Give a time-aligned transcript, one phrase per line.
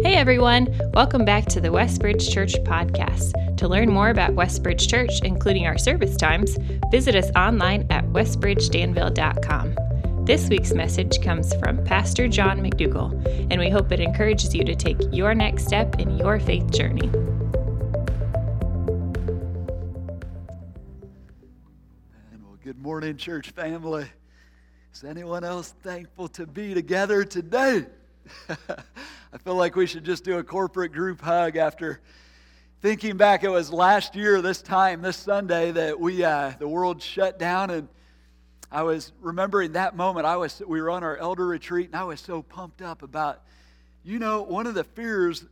[0.00, 3.56] Hey everyone, welcome back to the Westbridge Church podcast.
[3.56, 6.56] To learn more about Westbridge Church, including our service times,
[6.92, 10.24] visit us online at westbridgedanville.com.
[10.24, 13.10] This week's message comes from Pastor John McDougall,
[13.50, 17.10] and we hope it encourages you to take your next step in your faith journey.
[22.38, 24.06] well, good morning, church family.
[24.94, 27.86] Is anyone else thankful to be together today?
[29.30, 32.00] I feel like we should just do a corporate group hug after
[32.80, 33.44] thinking back.
[33.44, 37.68] It was last year, this time, this Sunday, that we uh, the world shut down,
[37.68, 37.88] and
[38.72, 40.24] I was remembering that moment.
[40.24, 43.42] I was we were on our elder retreat, and I was so pumped up about,
[44.02, 45.44] you know, one of the fears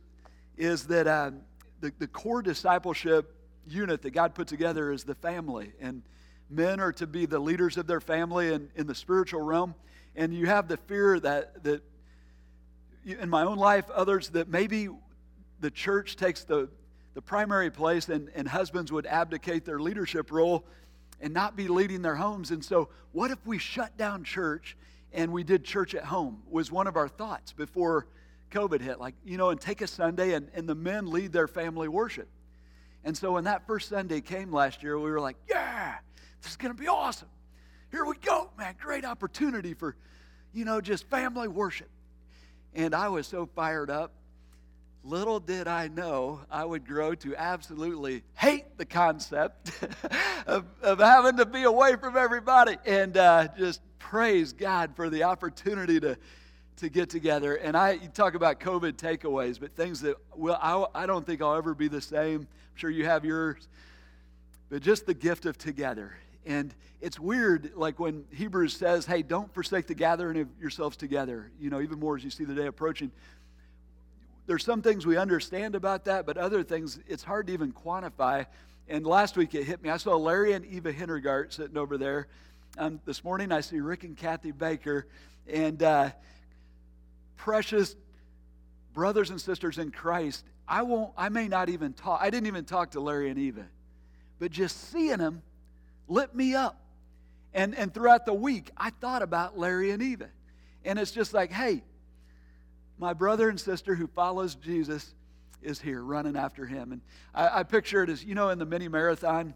[0.57, 1.31] is that uh,
[1.79, 3.31] the the core discipleship
[3.67, 6.01] unit that God put together is the family, and
[6.49, 9.75] men are to be the leaders of their family and in the spiritual realm,
[10.15, 11.83] and you have the fear that that
[13.07, 14.89] in my own life, others that maybe
[15.59, 16.69] the church takes the,
[17.13, 20.65] the primary place and, and husbands would abdicate their leadership role
[21.21, 22.51] and not be leading their homes.
[22.51, 24.77] And so, what if we shut down church
[25.13, 26.43] and we did church at home?
[26.49, 28.07] Was one of our thoughts before
[28.51, 28.99] COVID hit.
[28.99, 32.27] Like, you know, and take a Sunday and, and the men lead their family worship.
[33.03, 35.95] And so, when that first Sunday came last year, we were like, yeah,
[36.41, 37.29] this is going to be awesome.
[37.91, 38.75] Here we go, man.
[38.79, 39.95] Great opportunity for,
[40.53, 41.89] you know, just family worship.
[42.73, 44.13] And I was so fired up.
[45.03, 49.71] Little did I know I would grow to absolutely hate the concept
[50.47, 55.23] of, of having to be away from everybody and uh, just praise God for the
[55.23, 56.17] opportunity to,
[56.77, 57.55] to get together.
[57.55, 61.41] And I you talk about COVID takeaways, but things that will I, I don't think
[61.41, 62.41] I'll ever be the same.
[62.41, 63.67] I'm sure you have yours,
[64.69, 69.53] but just the gift of together and it's weird, like when Hebrews says, hey, don't
[69.53, 72.67] forsake the gathering of yourselves together, you know, even more as you see the day
[72.67, 73.11] approaching.
[74.47, 78.45] There's some things we understand about that, but other things it's hard to even quantify.
[78.87, 79.89] And last week it hit me.
[79.89, 82.27] I saw Larry and Eva Hintergart sitting over there.
[82.77, 85.05] Um, this morning I see Rick and Kathy Baker.
[85.51, 86.11] And uh,
[87.35, 87.97] precious
[88.93, 92.21] brothers and sisters in Christ, I won't, I may not even talk.
[92.21, 93.65] I didn't even talk to Larry and Eva.
[94.39, 95.41] But just seeing them
[96.07, 96.79] lit me up.
[97.53, 100.29] And, and throughout the week, I thought about Larry and Eva.
[100.85, 101.83] And it's just like, hey,
[102.97, 105.13] my brother and sister who follows Jesus
[105.61, 106.91] is here running after him.
[106.91, 107.01] And
[107.33, 109.53] I, I picture it as, you know, in the mini marathon,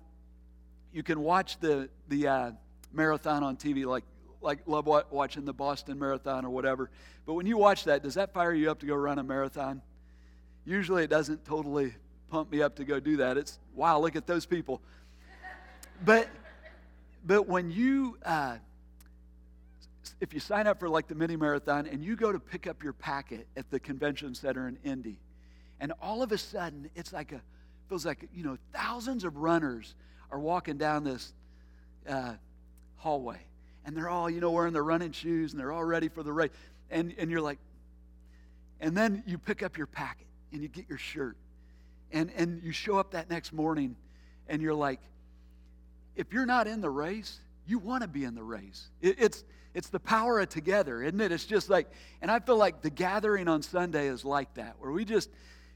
[0.93, 2.51] you can watch the, the uh,
[2.91, 4.03] marathon on TV, like,
[4.41, 6.89] like love watching the Boston Marathon or whatever.
[7.25, 9.81] But when you watch that, does that fire you up to go run a marathon?
[10.65, 11.93] Usually it doesn't totally
[12.29, 13.37] pump me up to go do that.
[13.37, 14.81] It's, wow, look at those people.
[16.03, 16.27] But
[17.25, 18.57] but when you, uh,
[20.19, 22.83] if you sign up for like the mini marathon and you go to pick up
[22.83, 25.17] your packet at the convention center in Indy,
[25.79, 27.41] and all of a sudden it's like a,
[27.89, 29.95] feels like, you know, thousands of runners
[30.31, 31.33] are walking down this
[32.07, 32.33] uh,
[32.95, 33.39] hallway.
[33.83, 36.31] And they're all, you know, wearing their running shoes and they're all ready for the
[36.31, 36.51] race.
[36.89, 37.57] And, and you're like,
[38.79, 41.35] and then you pick up your packet and you get your shirt.
[42.11, 43.95] And, and you show up that next morning
[44.47, 44.99] and you're like,
[46.15, 48.89] if you're not in the race, you want to be in the race.
[49.01, 51.31] It, it's, it's the power of together, isn't it?
[51.31, 51.87] It's just like,
[52.21, 55.29] and I feel like the gathering on Sunday is like that, where we just,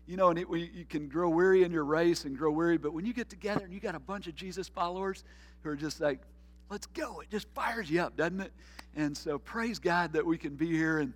[0.05, 2.77] you know, and it, we, you can grow weary in your race and grow weary,
[2.77, 5.23] but when you get together and you got a bunch of Jesus followers
[5.63, 6.19] who are just like,
[6.69, 8.51] let's go, it just fires you up, doesn't it?
[8.95, 11.13] And so praise God that we can be here and,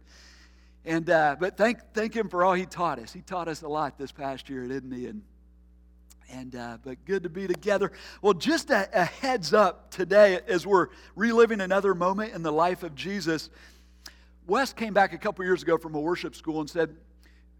[0.85, 3.11] and uh, but thank, thank Him for all He taught us.
[3.11, 5.07] He taught us a lot this past year, didn't He?
[5.07, 5.21] And
[6.31, 7.91] and uh, but good to be together.
[8.21, 12.83] Well, just a, a heads up today as we're reliving another moment in the life
[12.83, 13.49] of Jesus.
[14.47, 16.95] Wes came back a couple years ago from a worship school and said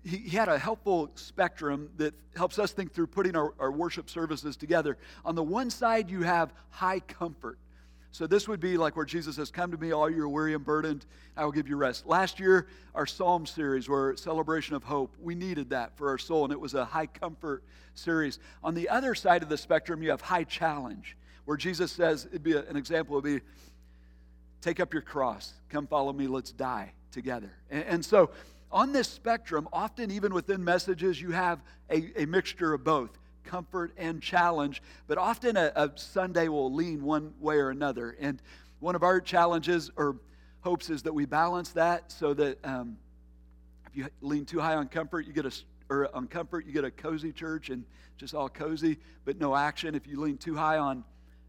[0.04, 4.10] he, he had a helpful spectrum that helps us think through putting our, our worship
[4.10, 4.98] services together.
[5.26, 7.60] On the one side, you have high comfort.
[8.12, 10.54] So this would be like where Jesus says, Come to me, all you are weary
[10.56, 11.06] and burdened,
[11.38, 12.08] I will give you rest.
[12.08, 15.16] Last year, our Psalm series were celebration of hope.
[15.22, 17.64] We needed that for our soul, and it was a high comfort
[17.94, 18.40] series.
[18.64, 21.16] On the other side of the spectrum, you have high challenge,
[21.46, 23.42] where Jesus says, it'd be an example would be,
[24.62, 27.52] take up your cross, come follow me, let's die together.
[27.70, 28.32] And, and so
[28.72, 33.19] on this spectrum, often even within messages, you have a, a mixture of both
[33.50, 38.16] comfort and challenge, but often a, a, Sunday will lean one way or another.
[38.20, 38.42] And
[38.80, 40.18] one of our challenges or
[40.62, 42.98] hopes is that we balance that so that um,
[43.88, 45.52] if you lean too high on comfort, you get a
[45.90, 47.84] or on comfort, you get a cozy church and
[48.18, 49.96] just all cozy, but no action.
[49.96, 51.04] If you lean too high on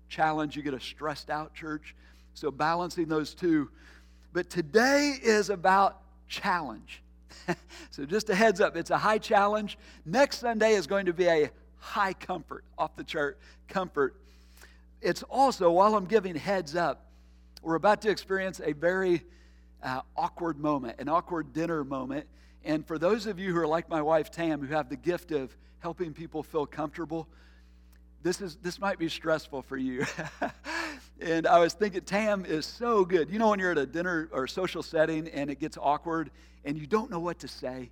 [0.09, 1.95] challenge, you get a stressed out church.
[2.33, 3.69] So balancing those two.
[4.33, 7.03] But today is about challenge.
[7.91, 9.79] so, just a heads up, it's a high challenge.
[10.05, 11.51] Next Sunday is going to be a
[11.81, 13.39] high comfort, off the chart
[13.69, 14.15] comfort.
[15.01, 17.07] It's also, while I'm giving heads up,
[17.63, 19.23] we're about to experience a very
[19.83, 22.27] uh, awkward moment, an awkward dinner moment.
[22.65, 25.33] And for those of you who are like my wife Tam, who have the gift
[25.33, 27.27] of helping people feel comfortable,
[28.23, 30.05] this is this might be stressful for you.
[31.21, 33.31] and I was thinking, Tam is so good.
[33.31, 36.31] You know, when you're at a dinner or social setting and it gets awkward
[36.65, 37.91] and you don't know what to say,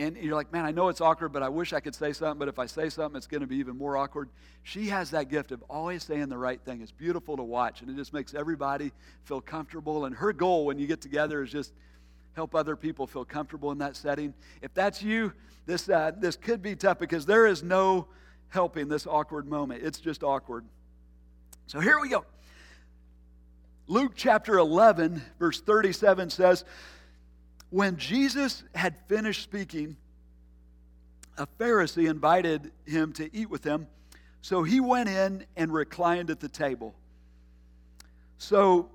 [0.00, 2.38] and you're like, man, I know it's awkward, but I wish I could say something.
[2.38, 4.30] But if I say something, it's going to be even more awkward.
[4.62, 6.80] She has that gift of always saying the right thing.
[6.80, 8.92] It's beautiful to watch, and it just makes everybody
[9.24, 10.06] feel comfortable.
[10.06, 11.72] And her goal when you get together is just
[12.34, 14.32] help other people feel comfortable in that setting.
[14.62, 15.32] If that's you,
[15.66, 18.08] this, uh, this could be tough because there is no
[18.48, 19.82] helping this awkward moment.
[19.82, 20.64] It's just awkward.
[21.66, 22.24] So here we go.
[23.86, 26.64] Luke chapter 11, verse 37 says,
[27.70, 29.96] When Jesus had finished speaking,
[31.38, 33.86] a Pharisee invited him to eat with him.
[34.42, 36.94] So he went in and reclined at the table.
[38.38, 38.90] So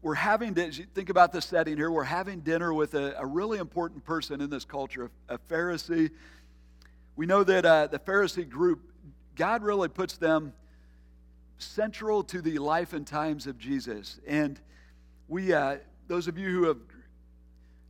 [0.00, 3.58] we're having, to think about the setting here, we're having dinner with a, a really
[3.58, 6.10] important person in this culture, a, a Pharisee
[7.14, 8.80] we know that uh, the Pharisee group,
[9.36, 10.52] God really puts them
[11.58, 14.18] central to the life and times of Jesus.
[14.26, 14.58] And
[15.28, 15.76] we, uh,
[16.08, 16.78] those of you who have,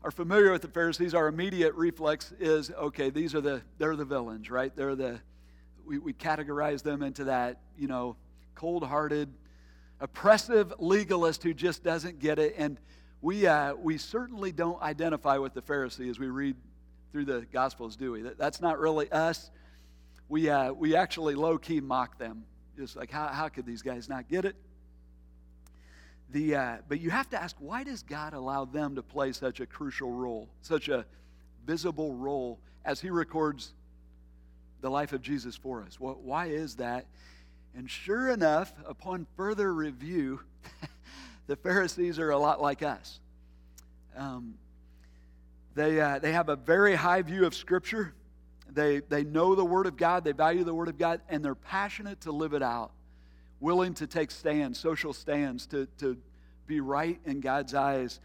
[0.02, 4.04] are familiar with the Pharisees, our immediate reflex is okay, these are the, they're the
[4.04, 4.74] villains, right?
[4.74, 5.20] They're the,
[5.86, 8.16] we, we categorize them into that, you know,
[8.54, 9.32] cold hearted,
[10.00, 12.54] oppressive legalist who just doesn't get it.
[12.56, 12.78] And
[13.20, 16.56] we, uh, we certainly don't identify with the Pharisee as we read
[17.12, 18.22] through the Gospels, do we?
[18.22, 19.50] That's not really us.
[20.28, 22.44] We, uh, we actually low key mock them.
[22.76, 24.56] Just like, how, how could these guys not get it?
[26.32, 29.60] The, uh, but you have to ask, why does God allow them to play such
[29.60, 31.04] a crucial role, such a
[31.66, 33.72] visible role as He records
[34.80, 36.00] the life of Jesus for us?
[36.00, 37.06] Well, why is that?
[37.76, 40.40] And sure enough, upon further review,
[41.46, 43.20] the Pharisees are a lot like us.
[44.16, 44.54] Um,
[45.74, 48.14] they, uh, they have a very high view of Scripture.
[48.70, 51.54] They, they know the Word of God, they value the Word of God, and they're
[51.54, 52.92] passionate to live it out,
[53.62, 56.18] willing to take stands, social stands, to, to
[56.66, 58.20] be right in God's eyes.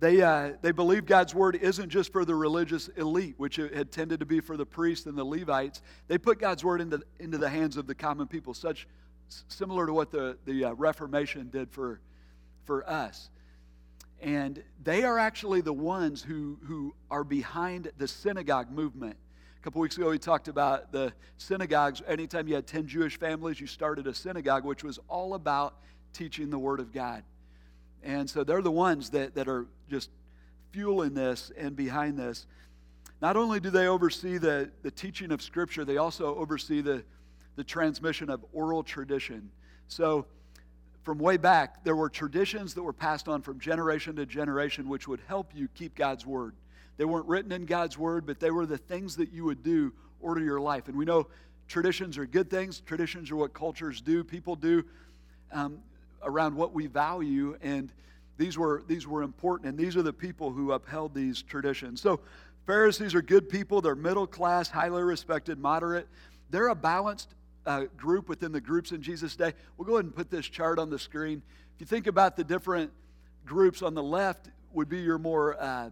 [0.00, 3.90] They, uh, they believe God's Word isn't just for the religious elite, which it had
[3.90, 5.80] tended to be for the priests and the Levites.
[6.08, 8.86] They put God's Word into, into the hands of the common people, such
[9.48, 12.00] similar to what the, the uh, Reformation did for,
[12.64, 13.30] for us.
[14.20, 19.16] And they are actually the ones who, who are behind the synagogue movement.
[19.68, 22.00] Couple weeks ago, we talked about the synagogues.
[22.08, 25.74] Anytime you had 10 Jewish families, you started a synagogue, which was all about
[26.14, 27.22] teaching the Word of God.
[28.02, 30.08] And so they're the ones that, that are just
[30.70, 32.46] fueling this and behind this.
[33.20, 37.04] Not only do they oversee the, the teaching of Scripture, they also oversee the,
[37.56, 39.50] the transmission of oral tradition.
[39.86, 40.24] So
[41.02, 45.06] from way back, there were traditions that were passed on from generation to generation which
[45.06, 46.54] would help you keep God's word.
[46.98, 49.92] They weren't written in God's word, but they were the things that you would do
[50.20, 50.88] order your life.
[50.88, 51.28] And we know
[51.68, 54.84] traditions are good things, traditions are what cultures do, people do
[55.52, 55.78] um,
[56.22, 57.56] around what we value.
[57.62, 57.92] And
[58.36, 62.00] these were, these were important, and these are the people who upheld these traditions.
[62.00, 62.20] So,
[62.66, 63.80] Pharisees are good people.
[63.80, 66.06] They're middle class, highly respected, moderate.
[66.50, 67.34] They're a balanced
[67.64, 69.54] uh, group within the groups in Jesus' day.
[69.76, 71.42] We'll go ahead and put this chart on the screen.
[71.74, 72.90] If you think about the different
[73.46, 75.88] groups on the left, would be your more uh,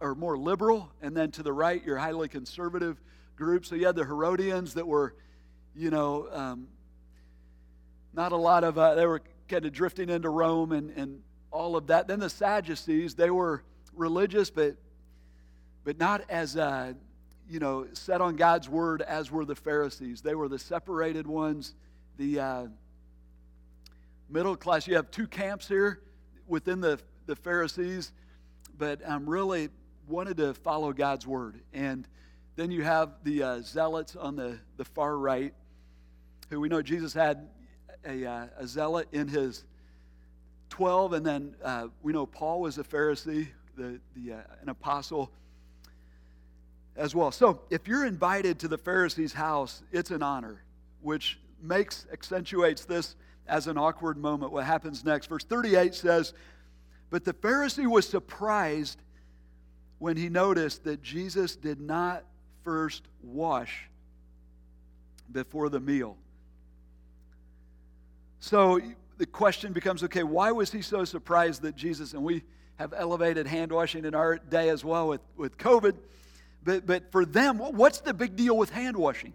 [0.00, 3.00] or more liberal, and then to the right, your highly conservative
[3.36, 3.66] group.
[3.66, 5.14] So you had the Herodians that were,
[5.74, 6.68] you know, um,
[8.12, 11.76] not a lot of, uh, they were kind of drifting into Rome and, and all
[11.76, 12.06] of that.
[12.08, 13.62] Then the Sadducees, they were
[13.94, 14.76] religious, but
[15.84, 16.94] but not as uh,
[17.48, 20.22] you know, set on God's word as were the Pharisees.
[20.22, 21.74] They were the separated ones,
[22.16, 22.66] the uh,
[24.30, 24.86] middle class.
[24.86, 26.00] You have two camps here
[26.46, 28.12] within the, the Pharisees,
[28.78, 29.68] but um, really
[30.08, 31.60] wanted to follow God's word.
[31.72, 32.06] And
[32.56, 35.54] then you have the uh, zealots on the, the far right,
[36.50, 37.48] who we know Jesus had
[38.04, 39.64] a, uh, a zealot in his
[40.70, 45.30] 12, and then uh, we know Paul was a Pharisee, the, the, uh, an apostle
[46.96, 47.32] as well.
[47.32, 50.62] So, if you're invited to the Pharisee's house, it's an honor,
[51.02, 53.16] which makes, accentuates this
[53.46, 54.52] as an awkward moment.
[54.52, 55.26] What happens next?
[55.26, 56.34] Verse 38 says,
[57.14, 59.00] But the Pharisee was surprised
[60.00, 62.24] when he noticed that Jesus did not
[62.64, 63.88] first wash
[65.30, 66.16] before the meal.
[68.40, 68.80] So
[69.16, 72.42] the question becomes okay, why was he so surprised that Jesus, and we
[72.80, 75.94] have elevated hand washing in our day as well with, with COVID.
[76.64, 79.34] But, but for them, what's the big deal with hand washing?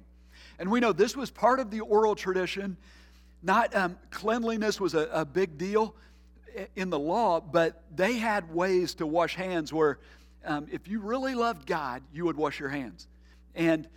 [0.60, 2.76] And we know this was part of the oral tradition.
[3.42, 5.96] Not um, cleanliness was a, a big deal
[6.75, 10.00] in the law, but they had ways to wash hands where
[10.46, 13.08] um, if you really loved God, you would wash your hands.
[13.56, 13.88] And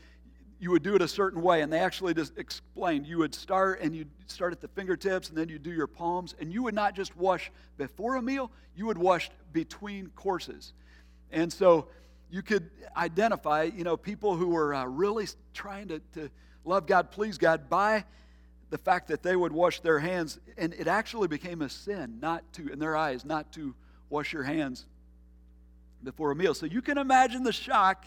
[0.58, 1.62] you would do it a certain way.
[1.62, 5.36] And they actually just explained you would start and you'd start at the fingertips and
[5.36, 6.36] then you do your palms.
[6.40, 10.72] And you would not just wash before a meal, you would wash between courses.
[11.32, 11.88] And so
[12.30, 16.30] you could identify, you know, people who were uh, really trying to, to
[16.64, 18.04] love God, please God, by
[18.72, 20.40] the fact that they would wash their hands.
[20.56, 23.74] And it actually became a sin, not to, in their eyes, not to
[24.08, 24.86] wash your hands
[26.02, 26.54] before a meal.
[26.54, 28.06] So you can imagine the shock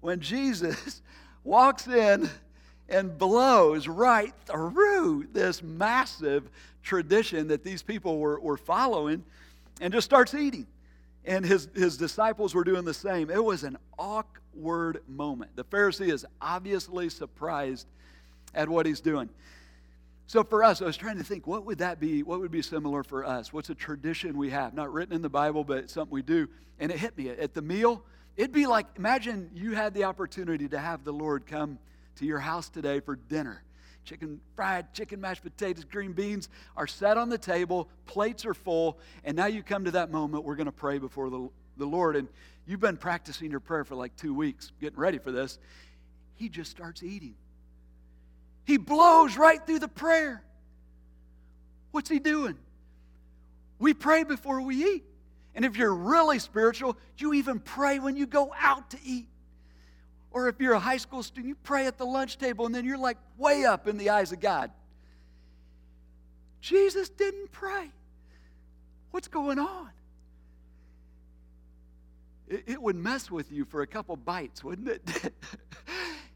[0.00, 1.02] when Jesus
[1.44, 2.30] walks in
[2.88, 6.48] and blows right through this massive
[6.82, 9.22] tradition that these people were, were following
[9.82, 10.66] and just starts eating.
[11.26, 13.30] And his, his disciples were doing the same.
[13.30, 15.54] It was an awkward moment.
[15.54, 17.86] The Pharisee is obviously surprised
[18.54, 19.28] at what he's doing.
[20.26, 22.22] So for us, I was trying to think, what would that be?
[22.22, 23.52] What would be similar for us?
[23.52, 24.72] What's a tradition we have?
[24.72, 26.48] Not written in the Bible, but something we do.
[26.78, 27.28] And it hit me.
[27.28, 28.02] At the meal,
[28.36, 31.78] It'd be like imagine you had the opportunity to have the Lord come
[32.16, 33.62] to your house today for dinner.
[34.04, 38.98] Chicken, fried chicken, mashed potatoes, green beans are set on the table, plates are full,
[39.22, 40.44] and now you come to that moment.
[40.44, 42.16] We're going to pray before the, the Lord.
[42.16, 42.26] And
[42.66, 45.58] you've been practicing your prayer for like two weeks, getting ready for this.
[46.34, 47.34] He just starts eating.
[48.64, 50.42] He blows right through the prayer.
[51.90, 52.56] What's he doing?
[53.78, 55.04] We pray before we eat.
[55.54, 59.28] And if you're really spiritual, you even pray when you go out to eat.
[60.30, 62.84] Or if you're a high school student, you pray at the lunch table and then
[62.84, 64.70] you're like way up in the eyes of God.
[66.60, 67.90] Jesus didn't pray.
[69.10, 69.90] What's going on?
[72.48, 75.32] It, it would mess with you for a couple bites, wouldn't it?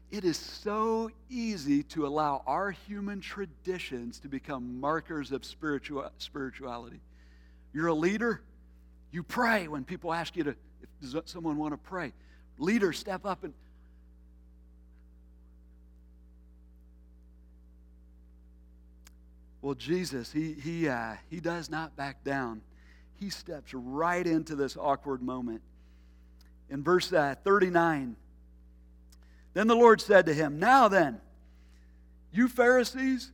[0.09, 7.01] it is so easy to allow our human traditions to become markers of spiritual, spirituality.
[7.73, 8.41] You're a leader,
[9.11, 12.13] you pray when people ask you to, if does someone want to pray?
[12.57, 13.53] Leader, step up and
[19.67, 22.61] Well, Jesus, he, he, uh, he does not back down.
[23.19, 25.61] He steps right into this awkward moment.
[26.69, 28.15] In verse uh, 39,
[29.57, 31.19] then the Lord said to him, Now then,
[32.31, 33.31] you Pharisees,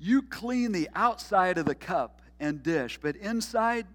[0.00, 3.86] you clean the outside of the cup and dish, but inside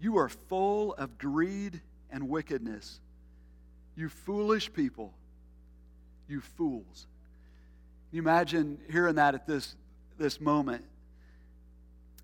[0.00, 2.98] you are full of greed and wickedness.
[3.96, 5.14] You foolish people.
[6.28, 7.06] You fools.
[8.10, 9.76] Can you imagine hearing that at this,
[10.18, 10.84] this moment?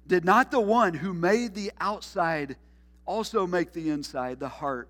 [0.08, 2.56] Did not the one who made the outside
[3.06, 4.88] also make the inside, the heart?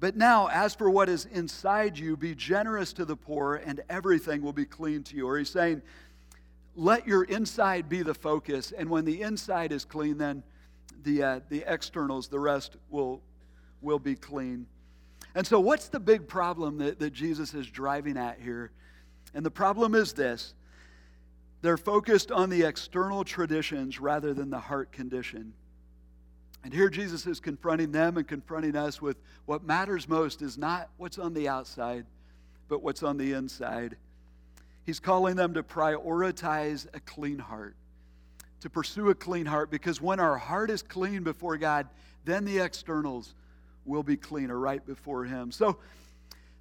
[0.00, 4.40] But now, as for what is inside you, be generous to the poor, and everything
[4.40, 5.28] will be clean to you.
[5.28, 5.82] Or he's saying,
[6.74, 10.42] let your inside be the focus, and when the inside is clean, then
[11.02, 13.20] the, uh, the externals, the rest will,
[13.82, 14.66] will be clean.
[15.34, 18.72] And so, what's the big problem that, that Jesus is driving at here?
[19.34, 20.54] And the problem is this
[21.62, 25.52] they're focused on the external traditions rather than the heart condition.
[26.62, 30.90] And here Jesus is confronting them and confronting us with what matters most is not
[30.98, 32.04] what's on the outside,
[32.68, 33.96] but what's on the inside.
[34.84, 37.76] He's calling them to prioritize a clean heart
[38.60, 41.88] to pursue a clean heart because when our heart is clean before God,
[42.24, 43.34] then the externals
[43.84, 45.50] will be cleaner right before Him.
[45.50, 45.78] So,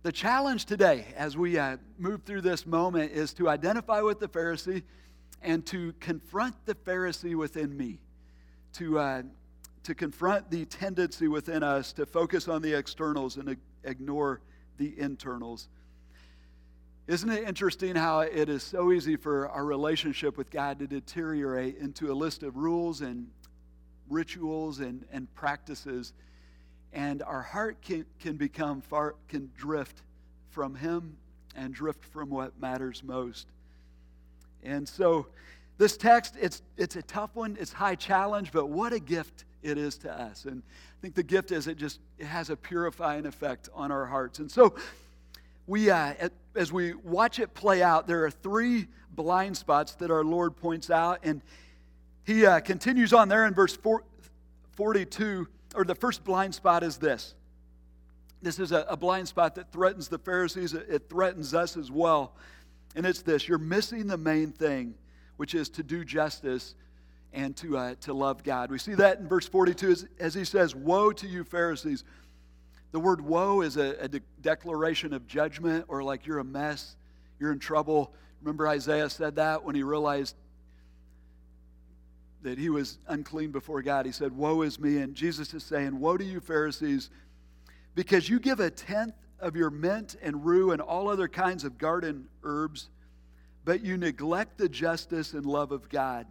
[0.01, 4.29] the challenge today as we uh, move through this moment is to identify with the
[4.29, 4.84] Pharisee
[5.41, 8.00] and to confront the Pharisee within me,
[8.74, 9.24] to, uh,
[9.89, 14.39] to confront the tendency within us to focus on the externals and ignore
[14.77, 15.67] the internals.
[17.08, 21.79] Isn't it interesting how it is so easy for our relationship with God to deteriorate
[21.79, 23.31] into a list of rules and
[24.12, 26.13] rituals and, and practices,
[26.93, 30.03] and our heart can, can become far, can drift
[30.50, 31.17] from Him
[31.55, 33.48] and drift from what matters most.
[34.62, 35.25] And so,
[35.80, 39.78] this text, it's, it's a tough one, it's high challenge, but what a gift it
[39.78, 40.46] is to us.
[40.46, 44.06] And I think the gift is it just it has a purifying effect on our
[44.06, 44.40] hearts.
[44.40, 44.76] And so,
[45.68, 46.14] we, uh,
[46.56, 50.90] as we watch it play out, there are three blind spots that our Lord points
[50.90, 51.20] out.
[51.24, 51.42] And
[52.26, 53.78] he uh, continues on there in verse
[54.76, 57.36] 42, or the first blind spot is this.
[58.42, 62.34] This is a, a blind spot that threatens the Pharisees, it threatens us as well.
[62.96, 64.96] And it's this you're missing the main thing,
[65.39, 66.75] which is to do justice
[67.31, 68.69] and to, uh, to love God.
[68.69, 72.03] We see that in verse 42 as, as he says, Woe to you, Pharisees.
[72.91, 76.98] The word woe is a, a de- declaration of judgment or like you're a mess,
[77.39, 78.13] you're in trouble.
[78.41, 80.36] Remember, Isaiah said that when he realized
[82.41, 84.05] that he was unclean before God.
[84.05, 84.98] He said, Woe is me.
[84.98, 87.12] And Jesus is saying, Woe to you, Pharisees,
[87.96, 91.77] because you give a tenth of your mint and rue and all other kinds of
[91.77, 92.89] garden herbs,
[93.70, 96.26] but you neglect the justice and love of God.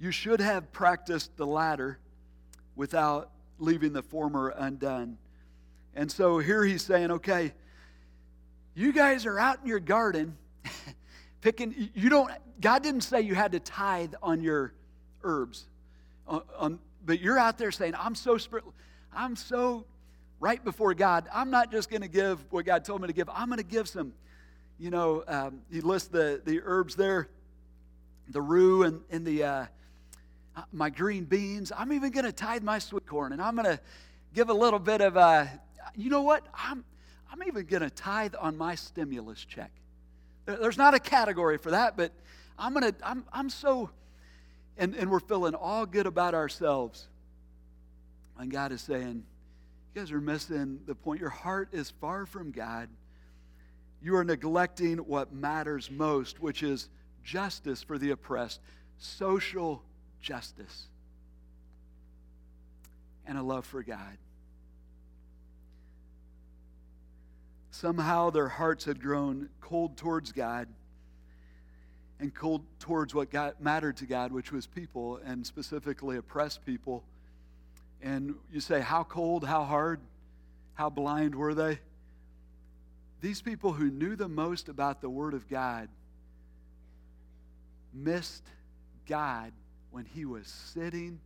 [0.00, 1.98] You should have practiced the latter
[2.76, 5.18] without leaving the former undone.
[5.94, 7.52] And so here he's saying, okay,
[8.74, 10.34] you guys are out in your garden
[11.42, 14.72] picking, you don't, God didn't say you had to tithe on your
[15.24, 15.66] herbs,
[17.04, 18.72] but you're out there saying, I'm so spiritual,
[19.14, 19.84] I'm so
[20.40, 21.28] right before God.
[21.30, 23.62] I'm not just going to give what God told me to give, I'm going to
[23.62, 24.14] give some,
[24.78, 27.28] you know, um, he lists the, the herbs there,
[28.28, 29.66] the rue and, and the, uh,
[30.72, 31.72] my green beans.
[31.76, 33.80] I'm even going to tithe my sweet corn, and I'm going to
[34.34, 35.46] give a little bit of, uh,
[35.94, 36.46] you know what?
[36.54, 36.84] I'm,
[37.30, 39.70] I'm even going to tithe on my stimulus check.
[40.46, 42.12] There's not a category for that, but
[42.58, 43.90] I'm going to, I'm, I'm so,
[44.76, 47.06] and, and we're feeling all good about ourselves.
[48.38, 49.24] And God is saying,
[49.94, 51.20] you guys are missing the point.
[51.20, 52.88] Your heart is far from God.
[54.04, 56.90] You are neglecting what matters most, which is
[57.24, 58.60] justice for the oppressed,
[58.98, 59.82] social
[60.20, 60.88] justice,
[63.26, 64.18] and a love for God.
[67.70, 70.68] Somehow their hearts had grown cold towards God
[72.20, 77.04] and cold towards what mattered to God, which was people, and specifically oppressed people.
[78.02, 80.00] And you say, How cold, how hard,
[80.74, 81.78] how blind were they?
[83.24, 85.88] These people who knew the most about the Word of God
[87.94, 88.44] missed
[89.06, 89.50] God
[89.90, 91.18] when he was sitting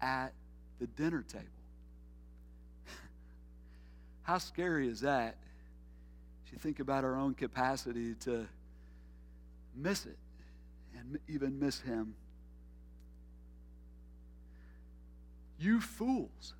[0.00, 0.32] at
[0.80, 1.44] the dinner table.
[4.22, 5.36] How scary is that?
[6.46, 8.46] If you think about our own capacity to
[9.76, 10.16] miss it
[10.98, 12.14] and even miss him.
[15.58, 16.54] You fools.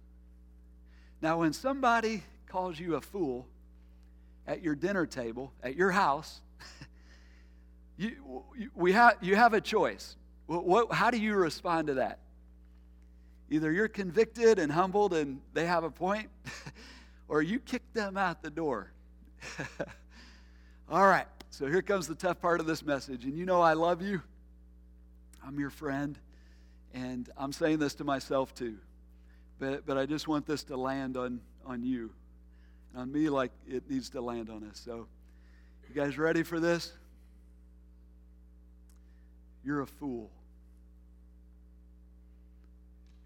[1.23, 3.47] Now, when somebody calls you a fool
[4.47, 6.41] at your dinner table, at your house,
[7.97, 8.43] you,
[8.75, 10.17] we have, you have a choice.
[10.47, 12.19] What, how do you respond to that?
[13.51, 16.29] Either you're convicted and humbled and they have a point,
[17.29, 18.91] or you kick them out the door.
[20.91, 23.25] All right, so here comes the tough part of this message.
[23.25, 24.23] And you know I love you,
[25.47, 26.19] I'm your friend,
[26.95, 28.79] and I'm saying this to myself too.
[29.59, 32.11] But, but I just want this to land on, on you,
[32.95, 34.81] on me like it needs to land on us.
[34.85, 35.07] So,
[35.89, 36.93] you guys ready for this?
[39.65, 40.31] You're a fool.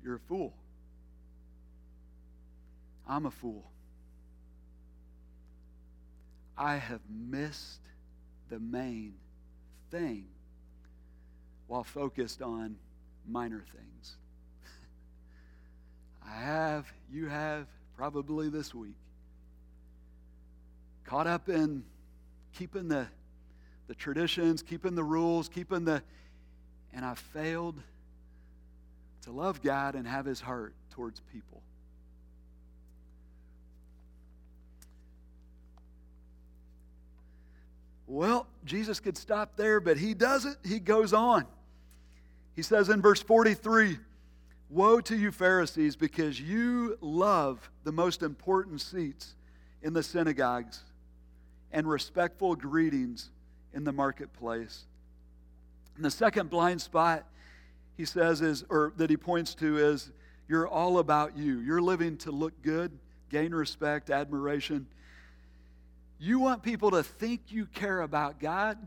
[0.02, 0.54] You're a fool.
[3.08, 3.70] I'm a fool.
[6.58, 7.80] I have missed
[8.48, 9.14] the main
[9.90, 10.26] thing
[11.66, 12.76] while focused on
[13.28, 14.16] minor things.
[16.26, 18.96] I have, you have, probably this week.
[21.06, 21.84] Caught up in
[22.52, 23.06] keeping the,
[23.86, 26.02] the traditions, keeping the rules, keeping the,
[26.92, 27.80] and I failed
[29.22, 31.62] to love God and have his heart towards people.
[38.08, 40.58] Well, Jesus could stop there, but he doesn't.
[40.64, 41.44] He goes on.
[42.54, 43.98] He says in verse 43
[44.70, 49.34] Woe to you, Pharisees, because you love the most important seats
[49.82, 50.82] in the synagogues
[51.72, 53.30] and respectful greetings
[53.74, 54.84] in the marketplace.
[55.96, 57.24] And the second blind spot
[57.96, 60.10] he says is, or that he points to is,
[60.48, 61.60] you're all about you.
[61.60, 62.92] You're living to look good,
[63.30, 64.86] gain respect, admiration.
[66.18, 68.78] You want people to think you care about God,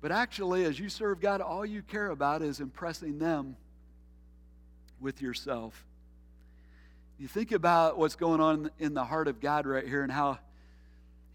[0.00, 3.56] but actually, as you serve God, all you care about is impressing them
[5.00, 5.84] with yourself.
[7.18, 10.38] You think about what's going on in the heart of God right here and how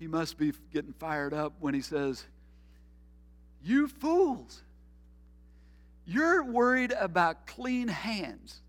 [0.02, 2.26] he must be getting fired up when he says,
[3.64, 4.64] You fools.
[6.08, 8.62] You're worried about clean hands.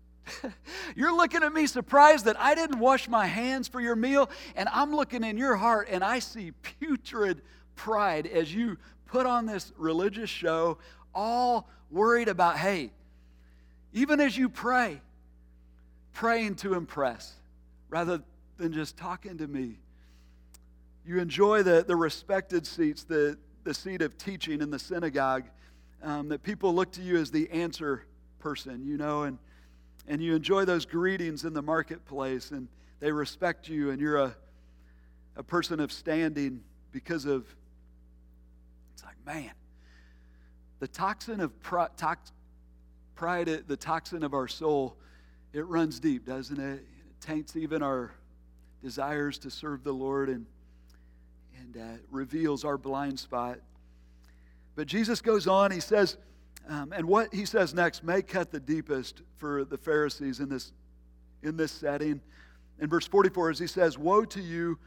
[0.95, 4.69] You're looking at me surprised that I didn't wash my hands for your meal, and
[4.71, 7.41] I'm looking in your heart and I see putrid
[7.75, 10.77] pride as you put on this religious show,
[11.15, 12.91] all worried about, hey,
[13.91, 15.01] even as you pray,
[16.13, 17.33] praying to impress
[17.89, 18.21] rather
[18.57, 19.79] than just talking to me.
[21.05, 25.43] You enjoy the, the respected seats, the, the seat of teaching in the synagogue
[26.01, 28.05] um, that people look to you as the answer
[28.39, 29.37] person, you know, and,
[30.07, 32.69] and you enjoy those greetings in the marketplace, and
[33.01, 34.35] they respect you, and you're a,
[35.35, 36.61] a person of standing
[36.91, 37.45] because of,
[38.93, 39.51] it's like, man,
[40.79, 41.87] the toxin of pride,
[43.15, 44.95] the toxin of our soul,
[45.51, 46.75] it runs deep, doesn't it?
[46.75, 48.11] It taints even our
[48.81, 50.45] desires to serve the Lord and,
[51.59, 53.59] and uh, reveals our blind spot.
[54.75, 56.17] But Jesus goes on, he says,
[56.67, 60.71] um, and what he says next may cut the deepest for the Pharisees in this,
[61.41, 62.21] in this setting.
[62.79, 64.79] In verse 44, as he says, Woe to you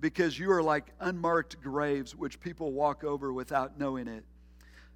[0.00, 4.24] because you are like unmarked graves which people walk over without knowing it.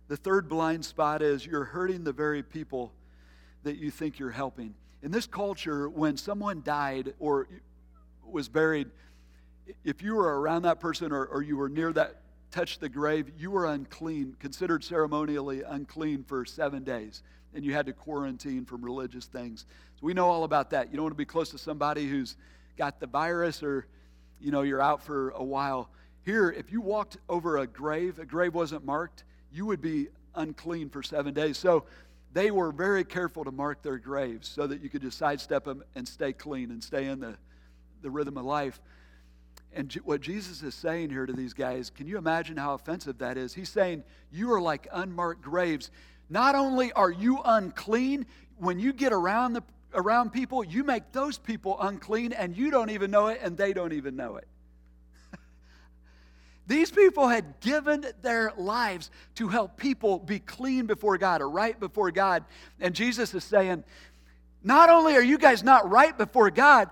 [0.09, 2.93] The third blind spot is you're hurting the very people
[3.63, 4.75] that you think you're helping.
[5.03, 7.49] In this culture, when someone died or
[8.27, 8.91] was buried,
[9.85, 13.33] if you were around that person or, or you were near that, touched the grave,
[13.37, 17.23] you were unclean, considered ceremonially unclean for seven days.
[17.55, 19.67] And you had to quarantine from religious things.
[20.01, 20.91] So we know all about that.
[20.91, 22.37] You don't want to be close to somebody who's
[22.77, 23.87] got the virus or,
[24.41, 25.89] you know, you're out for a while.
[26.25, 30.91] Here, if you walked over a grave, a grave wasn't marked, you would be unclean
[30.91, 31.59] for seven days.
[31.59, 31.85] So
[32.33, 35.85] they were very careful to mark their graves so that you could just sidestep them
[35.95, 37.37] and stay clean and stay in the,
[38.03, 38.81] the rhythm of life.
[39.75, 43.37] And what Jesus is saying here to these guys, can you imagine how offensive that
[43.37, 43.55] is?
[43.55, 45.91] He's saying, You are like unmarked graves.
[46.31, 51.39] Not only are you unclean, when you get around, the, around people, you make those
[51.39, 54.47] people unclean, and you don't even know it, and they don't even know it.
[56.69, 61.79] These people had given their lives to help people be clean before God or right
[61.79, 62.45] before God.
[62.81, 63.83] And Jesus is saying,
[64.63, 66.91] Not only are you guys not right before God,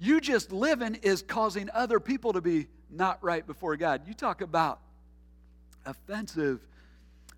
[0.00, 4.02] you just living is causing other people to be not right before God.
[4.06, 4.80] You talk about
[5.84, 6.66] offensive.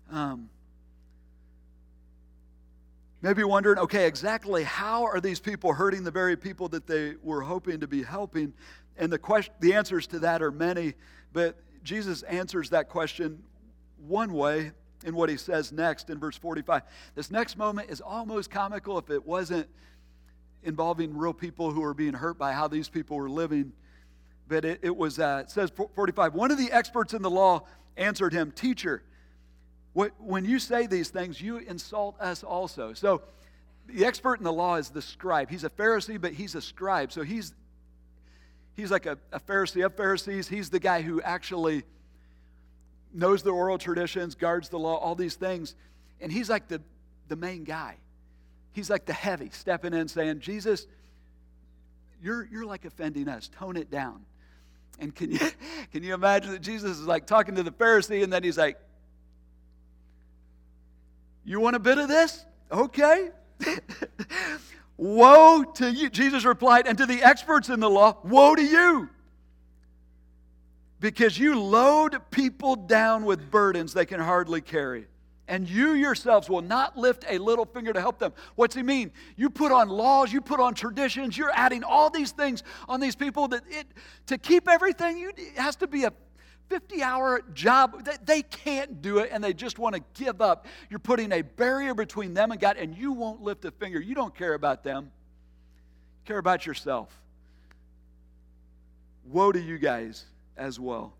[0.09, 0.49] Um,
[3.21, 7.41] maybe wondering, okay, exactly how are these people hurting the very people that they were
[7.41, 8.53] hoping to be helping?
[8.97, 10.93] And the question, the answers to that are many,
[11.33, 13.43] but Jesus answers that question
[13.97, 14.71] one way
[15.03, 16.83] in what he says next in verse 45.
[17.15, 19.67] This next moment is almost comical if it wasn't
[20.63, 23.73] involving real people who were being hurt by how these people were living.
[24.47, 27.63] But it, it was, uh, it says 45, one of the experts in the law
[27.97, 29.03] answered him, Teacher,
[29.93, 32.93] what, when you say these things, you insult us also.
[32.93, 33.21] So
[33.87, 35.49] the expert in the law is the scribe.
[35.49, 37.11] He's a Pharisee, but he's a scribe.
[37.11, 37.53] So he's,
[38.75, 40.47] he's like a, a Pharisee of Pharisees.
[40.47, 41.83] He's the guy who actually
[43.13, 45.75] knows the oral traditions, guards the law, all these things.
[46.19, 46.81] And he's like the,
[47.27, 47.97] the main guy
[48.73, 50.85] he's like the heavy stepping in saying, Jesus,
[52.21, 53.47] you're, you're like offending us.
[53.47, 54.25] Tone it down.
[54.99, 55.39] And can you,
[55.91, 58.77] can you imagine that Jesus is like talking to the Pharisee and then he's like,
[61.45, 62.45] You want a bit of this?
[62.71, 63.29] Okay.
[64.97, 66.09] woe to you.
[66.09, 69.09] Jesus replied, and to the experts in the law, woe to you.
[70.99, 75.07] Because you load people down with burdens they can hardly carry
[75.47, 78.33] and you yourselves will not lift a little finger to help them.
[78.55, 79.11] What's he mean?
[79.35, 83.15] You put on laws, you put on traditions, you're adding all these things on these
[83.15, 83.87] people that it
[84.27, 86.13] to keep everything you it has to be a
[86.69, 88.07] 50 hour job.
[88.25, 90.65] They can't do it and they just want to give up.
[90.89, 93.99] You're putting a barrier between them and God, and you won't lift a finger.
[93.99, 97.09] You don't care about them, you care about yourself.
[99.25, 100.25] Woe to you guys
[100.57, 101.13] as well.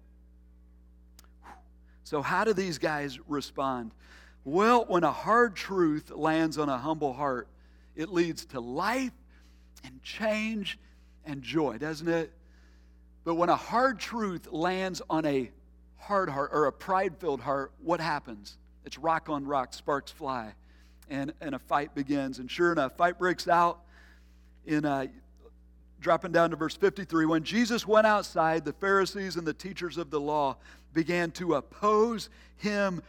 [2.03, 3.91] So, how do these guys respond?
[4.45, 7.47] Well, when a hard truth lands on a humble heart,
[7.95, 9.13] it leads to life
[9.86, 10.77] and change
[11.25, 12.32] and joy, doesn't it?
[13.23, 15.49] But when a hard truth lands on a
[15.97, 18.58] hard heart or a pride filled heart, what happens?
[18.84, 20.53] It's rock on rock, sparks fly,
[21.10, 22.39] and, and a fight begins.
[22.39, 23.79] And sure enough, fight breaks out
[24.65, 25.08] in uh,
[26.01, 27.25] dropping down to verse 53.
[27.27, 30.58] When Jesus went outside, the Pharisees and the teachers of the law
[30.93, 33.01] began to oppose him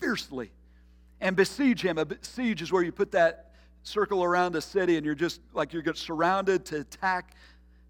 [0.00, 0.50] fiercely
[1.20, 1.98] and besiege him.
[1.98, 3.52] A siege is where you put that
[3.82, 7.34] circle around a city and you're just like you're surrounded to attack.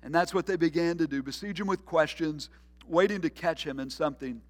[0.03, 2.49] And that's what they began to do besiege him with questions,
[2.87, 4.41] waiting to catch him in something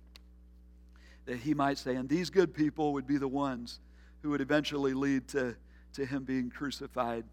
[1.26, 1.96] that he might say.
[1.96, 3.80] And these good people would be the ones
[4.22, 5.56] who would eventually lead to,
[5.94, 7.24] to him being crucified.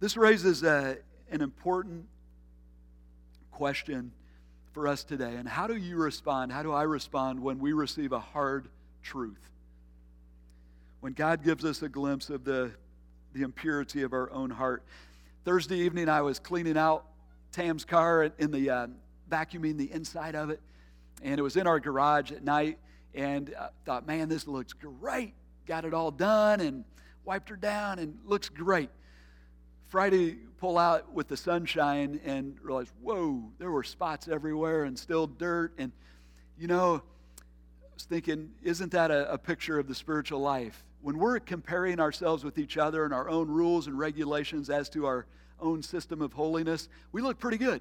[0.00, 0.98] This raises a,
[1.30, 2.06] an important
[3.50, 4.12] question
[4.72, 5.36] for us today.
[5.36, 6.52] And how do you respond?
[6.52, 8.68] How do I respond when we receive a hard
[9.02, 9.40] truth?
[11.06, 12.72] When God gives us a glimpse of the,
[13.32, 14.82] the impurity of our own heart.
[15.44, 17.04] Thursday evening, I was cleaning out
[17.52, 18.86] Tam's car in the uh,
[19.30, 20.60] vacuuming the inside of it,
[21.22, 22.80] and it was in our garage at night.
[23.14, 25.34] and I thought, man, this looks great.
[25.64, 26.82] Got it all done and
[27.24, 28.90] wiped her down and looks great.
[29.86, 35.28] Friday, pull out with the sunshine and realize, whoa, there were spots everywhere and still
[35.28, 35.72] dirt.
[35.78, 35.92] And,
[36.58, 40.82] you know, I was thinking, isn't that a, a picture of the spiritual life?
[41.00, 45.06] When we're comparing ourselves with each other and our own rules and regulations as to
[45.06, 45.26] our
[45.60, 47.80] own system of holiness, we look pretty good.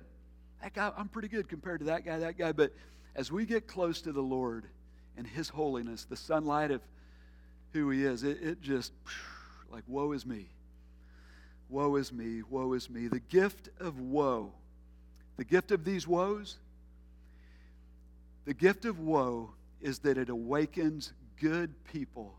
[0.62, 2.51] That guy, I'm pretty good compared to that guy, that guy.
[2.51, 2.71] But
[3.15, 4.65] as we get close to the Lord
[5.17, 6.82] and His holiness, the sunlight of
[7.73, 8.93] who He is, it, it just,
[9.71, 10.47] like, woe is me.
[11.69, 13.08] Woe is me, woe is me.
[13.08, 14.54] The gift of woe,
[15.38, 16.58] the gift of these woes,
[18.45, 22.36] the gift of woe is that it awakens good people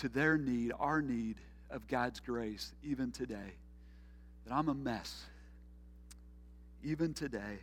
[0.00, 1.36] to their need, our need
[1.70, 3.54] of God's grace, even today.
[4.46, 5.24] That I'm a mess,
[6.82, 7.58] even today.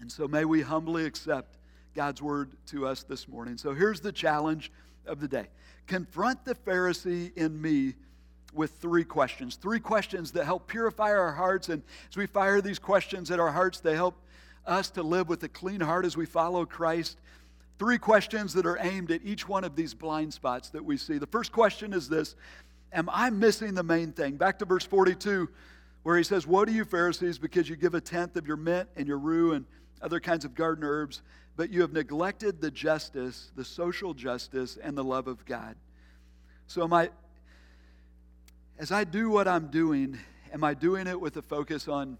[0.00, 1.56] And so may we humbly accept
[1.94, 3.56] God's word to us this morning.
[3.56, 4.70] So here's the challenge
[5.06, 5.46] of the day
[5.86, 7.94] confront the Pharisee in me
[8.52, 9.54] with three questions.
[9.54, 11.68] Three questions that help purify our hearts.
[11.68, 14.16] And as we fire these questions at our hearts, they help
[14.66, 17.18] us to live with a clean heart as we follow Christ.
[17.78, 21.18] Three questions that are aimed at each one of these blind spots that we see.
[21.18, 22.34] The first question is this
[22.92, 24.36] Am I missing the main thing?
[24.36, 25.48] Back to verse 42,
[26.02, 28.88] where he says, Woe to you, Pharisees, because you give a tenth of your mint
[28.96, 29.66] and your rue and
[30.00, 31.22] other kinds of garden herbs,
[31.56, 35.76] but you have neglected the justice, the social justice, and the love of God.
[36.68, 37.10] So, am I,
[38.78, 40.18] as I do what I'm doing,
[40.52, 42.16] am I doing it with a focus on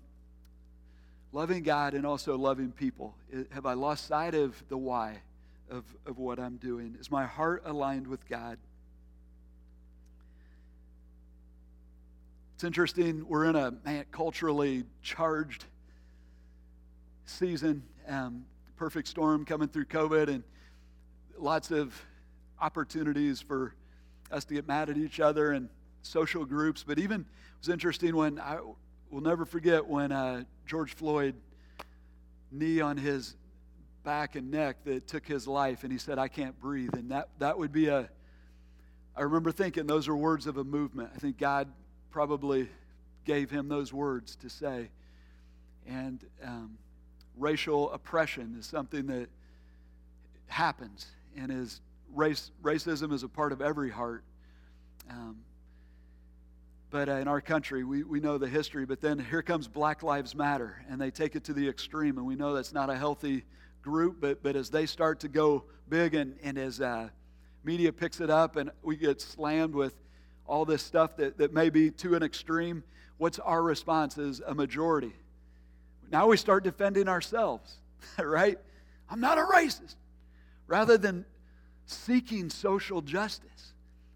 [1.33, 3.15] loving God and also loving people?
[3.53, 5.23] Have I lost sight of the why
[5.71, 6.97] of, of what I'm doing?
[7.01, 8.59] Is my heart aligned with God?
[12.55, 15.67] It's interesting, we're in a man, culturally charged
[17.27, 20.43] season, um, perfect storm coming through COVID, and
[21.39, 21.95] lots of
[22.61, 23.75] opportunities for
[24.31, 25.69] us to get mad at each other and
[26.03, 26.83] social groups.
[26.83, 27.27] But even it
[27.61, 28.59] was interesting when I
[29.11, 31.35] will never forget when uh, George Floyd
[32.51, 33.37] knee on his
[34.07, 37.29] back and neck that took his life, and he said, "I can't breathe." And that
[37.41, 38.09] that would be a.
[39.15, 41.11] I remember thinking those are words of a movement.
[41.15, 41.69] I think God
[42.11, 42.71] probably
[43.27, 44.89] gave him those words to say,
[45.87, 46.25] and.
[46.43, 46.79] Um,
[47.37, 49.29] racial oppression is something that
[50.47, 51.81] happens and is
[52.15, 54.25] race, racism is a part of every heart.
[55.11, 55.39] Um,
[56.91, 58.87] but uh, in our country, we, we know the history.
[58.87, 62.17] But then here comes Black Lives Matter, and they take it to the extreme.
[62.17, 63.45] And we know that's not a healthy
[63.87, 67.09] group, but, but as they start to go big and, and as uh,
[67.63, 69.95] media picks it up and we get slammed with
[70.45, 72.83] all this stuff that, that may be to an extreme,
[73.17, 75.13] what's our response as a majority?
[76.11, 77.77] Now we start defending ourselves,
[78.19, 78.59] right?
[79.09, 79.95] I'm not a racist.
[80.67, 81.25] Rather than
[81.87, 83.73] seeking social justice.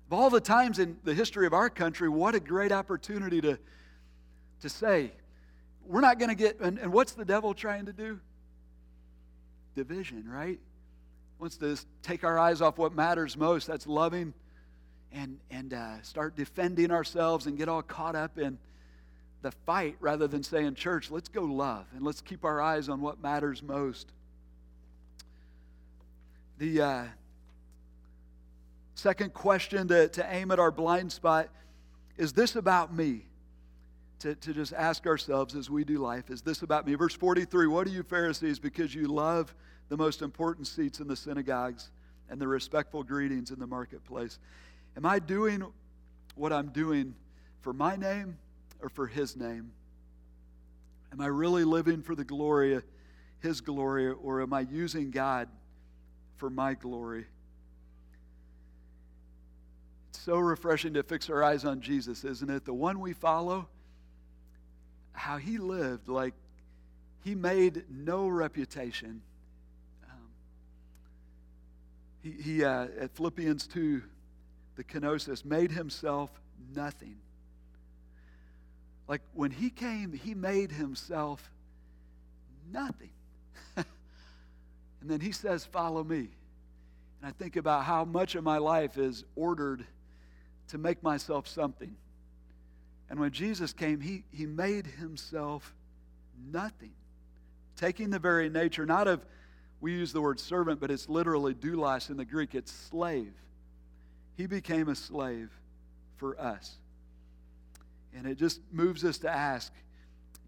[0.08, 3.56] Of all the times in the history of our country, what a great opportunity to,
[4.62, 5.12] to say,
[5.86, 8.18] we're not going to get, and, and what's the devil trying to do?
[9.74, 10.58] Division, right?
[11.38, 13.66] Wants to take our eyes off what matters most.
[13.66, 14.34] That's loving
[15.12, 18.58] and, and uh, start defending ourselves and get all caught up in
[19.42, 23.00] the fight rather than saying, Church, let's go love and let's keep our eyes on
[23.00, 24.12] what matters most.
[26.58, 27.04] The, uh,
[29.00, 31.48] Second question to, to aim at our blind spot
[32.18, 33.24] is this about me?
[34.20, 36.94] To, to just ask ourselves as we do life, is this about me?
[36.94, 39.54] Verse 43 What are you, Pharisees, because you love
[39.88, 41.90] the most important seats in the synagogues
[42.28, 44.38] and the respectful greetings in the marketplace?
[44.96, 45.64] Am I doing
[46.34, 47.14] what I'm doing
[47.60, 48.36] for my name
[48.80, 49.72] or for his name?
[51.12, 52.80] Am I really living for the glory,
[53.40, 55.48] his glory, or am I using God
[56.36, 57.26] for my glory?
[60.10, 62.64] It's so refreshing to fix our eyes on Jesus, isn't it?
[62.64, 63.68] The one we follow,
[65.12, 66.34] how he lived, like
[67.24, 69.22] he made no reputation.
[70.04, 70.28] Um,
[72.22, 74.02] he, he uh, at Philippians 2,
[74.76, 76.30] the kenosis, made himself
[76.74, 77.16] nothing.
[79.08, 81.50] Like when he came, he made himself
[82.72, 83.10] nothing.
[83.76, 83.84] and
[85.02, 86.28] then he says, Follow me.
[87.20, 89.84] And I think about how much of my life is ordered
[90.68, 91.96] to make myself something.
[93.10, 95.74] And when Jesus came, he, he made himself
[96.50, 96.92] nothing,
[97.76, 99.24] taking the very nature, not of,
[99.80, 103.32] we use the word servant, but it's literally doulos in the Greek, it's slave.
[104.36, 105.50] He became a slave
[106.16, 106.76] for us.
[108.14, 109.72] And it just moves us to ask,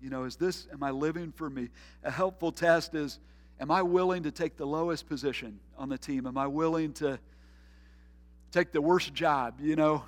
[0.01, 1.68] you know, is this, am I living for me?
[2.05, 3.18] A helpful test is,
[3.62, 6.27] Am I willing to take the lowest position on the team?
[6.27, 7.20] Am I willing to
[8.51, 10.03] take the worst job, you know,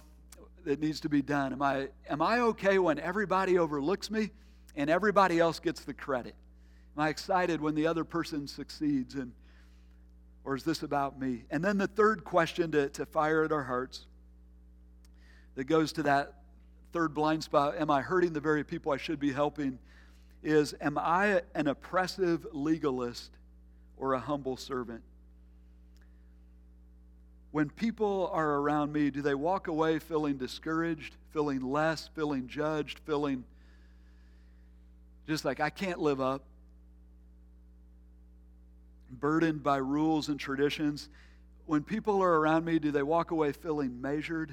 [0.65, 1.53] that needs to be done?
[1.53, 4.31] Am I, am I okay when everybody overlooks me
[4.77, 6.35] and everybody else gets the credit?
[6.97, 9.15] Am I excited when the other person succeeds?
[9.15, 9.33] And,
[10.45, 11.45] or is this about me?
[11.51, 14.07] And then the third question to, to fire at our hearts
[15.55, 16.35] that goes to that
[16.93, 19.79] third blind spot am I hurting the very people I should be helping?
[20.43, 23.33] Is am I an oppressive legalist
[23.97, 25.03] or a humble servant?
[27.55, 32.99] When people are around me, do they walk away feeling discouraged, feeling less, feeling judged,
[33.07, 33.45] feeling
[35.29, 36.43] just like I can't live up?
[39.09, 41.09] Burdened by rules and traditions.
[41.67, 44.53] When people are around me, do they walk away feeling measured?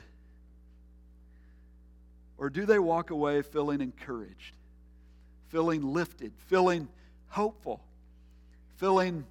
[2.37, 4.53] Or do they walk away feeling encouraged,
[5.47, 6.87] feeling lifted, feeling
[7.29, 7.81] hopeful,
[8.75, 9.25] feeling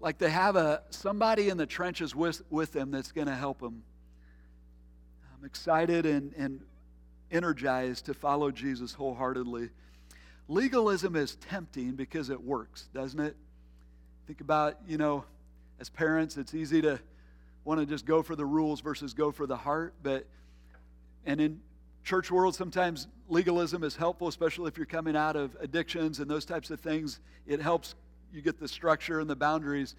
[0.00, 3.60] like they have a somebody in the trenches with, with them that's going to help
[3.60, 3.82] them.
[5.36, 6.60] I'm excited and, and
[7.30, 9.70] energized to follow Jesus wholeheartedly.
[10.48, 13.36] Legalism is tempting because it works, doesn't it?
[14.26, 15.24] Think about, you know,
[15.78, 16.98] as parents, it's easy to
[17.64, 19.94] want to just go for the rules versus go for the heart.
[20.02, 20.26] But,
[21.26, 21.60] and in
[22.02, 26.44] church world, sometimes legalism is helpful, especially if you're coming out of addictions and those
[26.44, 27.20] types of things.
[27.46, 27.94] It helps
[28.32, 29.94] you get the structure and the boundaries.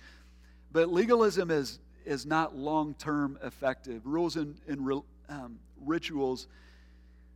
[0.71, 4.01] But legalism is, is not long term effective.
[4.05, 6.47] Rules and, and um, rituals,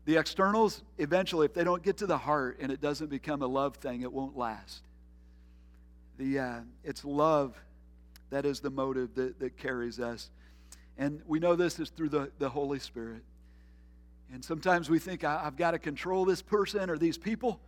[0.05, 3.47] the externals, eventually, if they don't get to the heart and it doesn't become a
[3.47, 4.83] love thing, it won't last.
[6.17, 7.55] The, uh, it's love
[8.29, 10.29] that is the motive that, that carries us.
[10.97, 13.23] And we know this is through the, the Holy Spirit.
[14.31, 17.59] And sometimes we think, I've got to control this person or these people.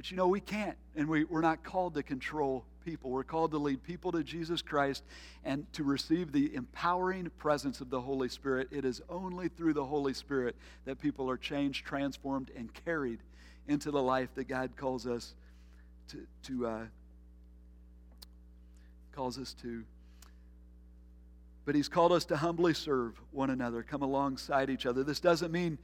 [0.00, 3.10] But you know, we can't, and we, we're not called to control people.
[3.10, 5.04] We're called to lead people to Jesus Christ
[5.44, 8.68] and to receive the empowering presence of the Holy Spirit.
[8.70, 13.18] It is only through the Holy Spirit that people are changed, transformed, and carried
[13.68, 15.34] into the life that God calls us
[16.08, 16.84] to, to uh,
[19.12, 19.84] calls us to.
[21.66, 25.04] But He's called us to humbly serve one another, come alongside each other.
[25.04, 25.76] This doesn't mean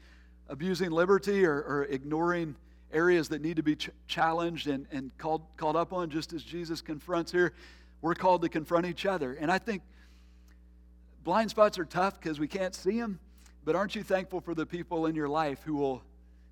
[0.48, 2.56] abusing liberty or, or ignoring
[2.92, 6.42] areas that need to be ch- challenged and, and called, called up on, just as
[6.42, 7.52] Jesus confronts here.
[8.02, 9.34] We're called to confront each other.
[9.34, 9.82] And I think
[11.24, 13.18] blind spots are tough because we can't see them,
[13.64, 16.02] but aren't you thankful for the people in your life who will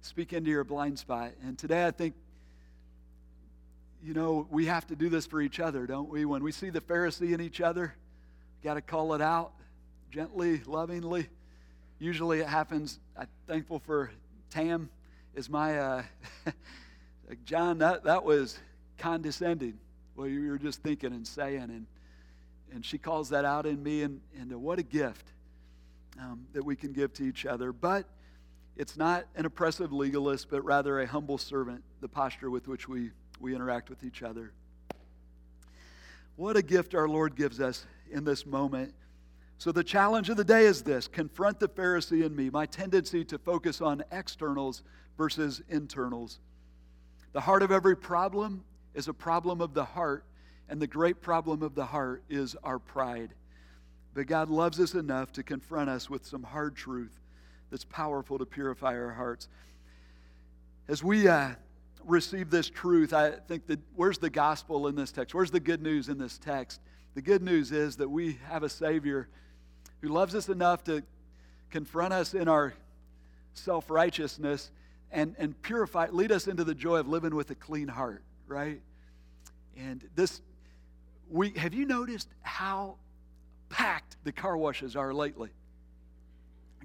[0.01, 1.33] speak into your blind spot?
[1.45, 2.15] And today I think,
[4.03, 6.25] you know, we have to do this for each other, don't we?
[6.25, 7.95] When we see the Pharisee in each other,
[8.63, 9.53] got to call it out
[10.11, 11.29] gently, lovingly.
[11.99, 12.99] Usually it happens.
[13.17, 14.11] I'm thankful for
[14.51, 14.91] Tam
[15.35, 16.03] is my, uh,
[17.45, 18.59] John, that, that was
[18.99, 19.79] condescending.
[20.17, 21.87] Well, you were just thinking and saying, and,
[22.73, 25.27] and she calls that out in me, and, and what a gift
[26.21, 27.73] um, that we can give to each other.
[27.73, 28.07] But
[28.77, 33.11] it's not an oppressive legalist, but rather a humble servant, the posture with which we,
[33.41, 34.53] we interact with each other.
[36.37, 38.95] What a gift our Lord gives us in this moment.
[39.59, 43.25] So, the challenge of the day is this confront the Pharisee in me, my tendency
[43.27, 44.83] to focus on externals
[45.17, 46.41] versus internals.
[47.33, 50.25] The heart of every problem is a problem of the heart,
[50.69, 53.35] and the great problem of the heart is our pride.
[54.15, 57.21] But God loves us enough to confront us with some hard truth
[57.71, 59.49] that's powerful to purify our hearts.
[60.87, 61.51] As we uh,
[62.05, 65.35] receive this truth, I think that where's the gospel in this text?
[65.35, 66.81] Where's the good news in this text?
[67.15, 69.29] The good news is that we have a Savior
[70.01, 71.03] who loves us enough to
[71.71, 72.75] confront us in our
[73.55, 74.71] self righteousness
[75.15, 78.81] and, and purify, lead us into the joy of living with a clean heart, right?
[79.77, 80.43] And this
[81.31, 82.97] we, have you noticed how
[83.71, 85.51] packed the car washes are lately?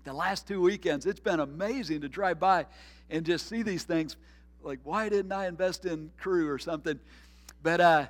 [0.06, 2.68] The last two weekends, it's been amazing to drive by
[3.10, 4.16] and just see these things.
[4.64, 7.00] Like, why didn't I invest in crew or something?
[7.62, 8.06] But uh,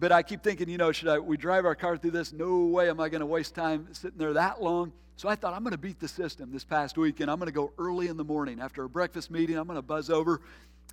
[0.00, 2.32] but I keep thinking, you know, should I, we drive our car through this?
[2.32, 4.92] No way am I going to waste time sitting there that long.
[5.16, 7.30] So I thought I'm going to beat the system this past weekend.
[7.30, 9.58] I'm going to go early in the morning after a breakfast meeting.
[9.58, 10.40] I'm going to buzz over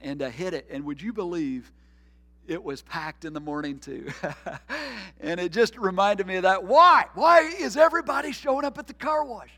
[0.02, 0.68] and uh, hit it.
[0.70, 1.72] And would you believe
[2.48, 4.10] it was packed in the morning too?
[5.22, 6.66] and it just reminded me of that.
[6.66, 7.06] Why?
[7.14, 9.52] Why is everybody showing up at the car wash?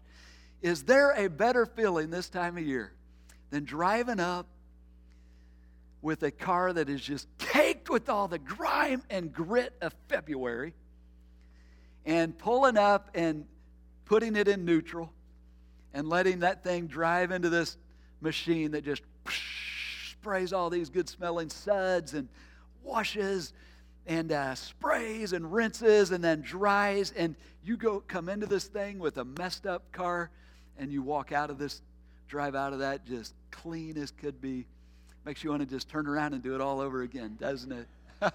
[0.61, 2.93] Is there a better feeling this time of year
[3.49, 4.45] than driving up
[6.01, 10.73] with a car that is just caked with all the grime and grit of February
[12.05, 13.45] and pulling up and
[14.05, 15.11] putting it in neutral
[15.93, 17.77] and letting that thing drive into this
[18.21, 19.01] machine that just
[20.11, 22.27] sprays all these good smelling suds and
[22.83, 23.53] washes
[24.09, 28.97] and uh, sprays and rinses and then dries, and you go come into this thing
[28.97, 30.31] with a messed up car,
[30.77, 31.81] and you walk out of this,
[32.27, 34.65] drive out of that just clean as could be.
[35.25, 37.87] Makes you want to just turn around and do it all over again, doesn't it?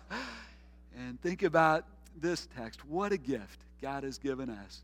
[0.97, 1.85] and think about
[2.21, 2.85] this text.
[2.87, 4.83] What a gift God has given us.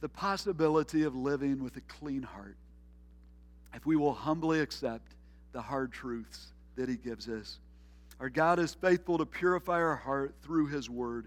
[0.00, 2.56] The possibility of living with a clean heart.
[3.74, 5.12] If we will humbly accept
[5.52, 7.58] the hard truths that He gives us.
[8.20, 11.26] Our God is faithful to purify our heart through His Word,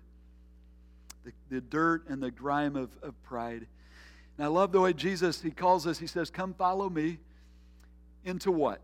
[1.23, 3.67] the, the dirt and the grime of, of pride.
[4.37, 7.19] And I love the way Jesus, He calls us, He says, Come follow me
[8.23, 8.81] into what?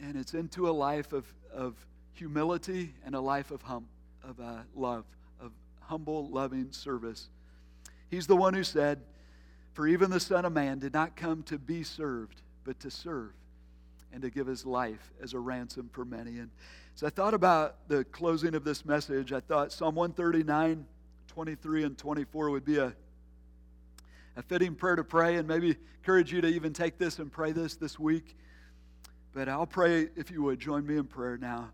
[0.00, 1.74] And it's into a life of, of
[2.12, 3.86] humility and a life of, hum,
[4.22, 5.04] of uh, love,
[5.40, 7.28] of humble, loving service.
[8.08, 9.00] He's the one who said,
[9.72, 13.32] For even the Son of Man did not come to be served, but to serve
[14.12, 16.38] and to give his life as a ransom for many.
[16.38, 16.50] And
[16.94, 19.32] so I thought about the closing of this message.
[19.32, 20.86] I thought Psalm 139,
[21.26, 22.94] 23, and 24 would be a,
[24.36, 27.50] a fitting prayer to pray, and maybe encourage you to even take this and pray
[27.50, 28.36] this this week.
[29.34, 31.70] But I'll pray if you would join me in prayer now.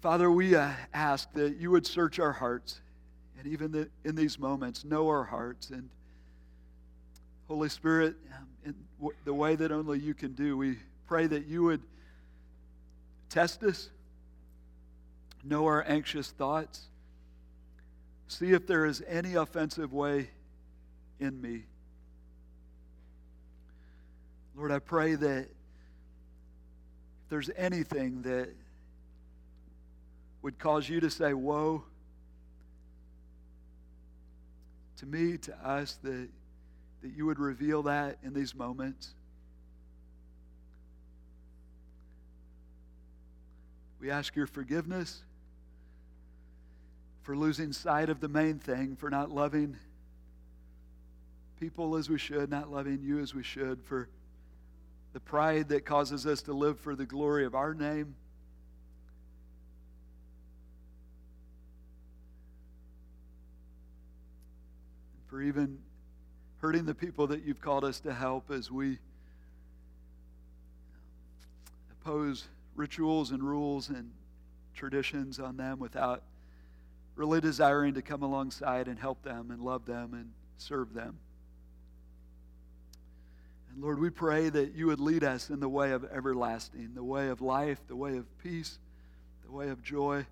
[0.00, 2.80] Father, we uh, ask that you would search our hearts,
[3.38, 5.68] and even the, in these moments, know our hearts.
[5.68, 5.90] And
[7.46, 11.46] Holy Spirit, um, in w- the way that only you can do, we pray that
[11.46, 11.82] you would
[13.28, 13.90] test us,
[15.44, 16.86] know our anxious thoughts,
[18.28, 20.30] see if there is any offensive way
[21.18, 21.64] in me.
[24.56, 25.48] Lord, I pray that
[27.30, 28.50] there's anything that
[30.42, 31.84] would cause you to say, Woe,
[34.98, 36.28] to me, to us, that,
[37.02, 39.14] that you would reveal that in these moments.
[44.00, 45.20] We ask your forgiveness
[47.22, 49.76] for losing sight of the main thing, for not loving
[51.60, 54.08] people as we should, not loving you as we should, for
[55.12, 58.14] the pride that causes us to live for the glory of our name.
[65.26, 65.78] For even
[66.58, 68.98] hurting the people that you've called us to help as we
[71.92, 74.10] oppose rituals and rules and
[74.74, 76.22] traditions on them without
[77.16, 81.18] really desiring to come alongside and help them and love them and serve them.
[83.70, 87.04] And Lord, we pray that you would lead us in the way of everlasting, the
[87.04, 88.78] way of life, the way of peace,
[89.44, 90.26] the way of joy.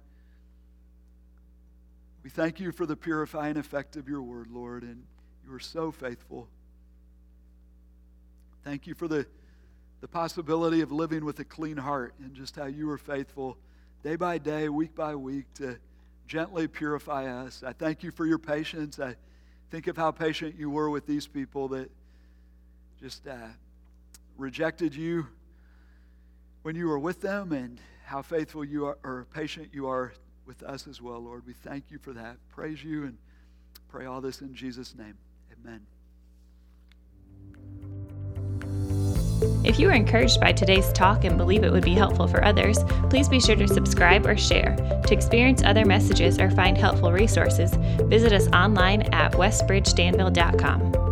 [2.23, 5.05] We thank you for the purifying effect of your word, Lord, and
[5.47, 6.49] you are so faithful.
[8.65, 9.27] Thank you for the
[10.01, 13.57] the possibility of living with a clean heart and just how you are faithful
[14.03, 15.77] day by day, week by week to
[16.27, 17.63] gently purify us.
[17.67, 19.01] I thank you for your patience.
[19.01, 19.17] I
[19.71, 21.91] think of how patient you were with these people that
[23.01, 23.37] just uh,
[24.37, 25.27] rejected you
[26.63, 30.13] when you were with them and how faithful you are or patient you are
[30.47, 31.47] with us as well, Lord.
[31.47, 32.37] We thank you for that.
[32.49, 33.19] Praise you and
[33.89, 35.15] pray all this in Jesus' name.
[35.53, 35.81] Amen.
[39.65, 42.79] If you were encouraged by today's talk and believe it would be helpful for others,
[43.11, 44.75] please be sure to subscribe or share.
[45.07, 47.73] To experience other messages or find helpful resources,
[48.09, 51.08] visit us online at westbridgedanville.com.